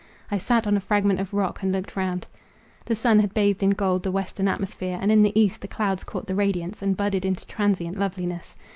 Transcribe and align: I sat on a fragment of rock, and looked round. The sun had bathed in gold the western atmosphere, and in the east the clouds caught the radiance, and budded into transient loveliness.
I 0.31 0.39
sat 0.39 0.65
on 0.65 0.75
a 0.75 0.79
fragment 0.79 1.19
of 1.19 1.31
rock, 1.31 1.61
and 1.61 1.71
looked 1.71 1.95
round. 1.95 2.25
The 2.85 2.95
sun 2.95 3.19
had 3.19 3.35
bathed 3.35 3.61
in 3.61 3.69
gold 3.69 4.01
the 4.01 4.11
western 4.11 4.47
atmosphere, 4.47 4.97
and 4.99 5.11
in 5.11 5.21
the 5.21 5.39
east 5.39 5.61
the 5.61 5.67
clouds 5.67 6.03
caught 6.03 6.25
the 6.25 6.33
radiance, 6.33 6.81
and 6.81 6.97
budded 6.97 7.23
into 7.23 7.45
transient 7.45 7.99
loveliness. 7.99 8.55